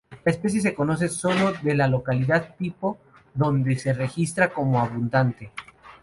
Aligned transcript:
La 0.25 0.31
especie 0.31 0.61
se 0.61 0.73
conoce 0.73 1.09
sólo 1.09 1.53
de 1.61 1.75
la 1.75 1.87
localidad 1.87 2.55
tipo, 2.57 2.97
donde 3.35 3.75
se 3.77 3.93
registra 3.93 4.51
como 4.51 4.79
abundante. 4.79 5.51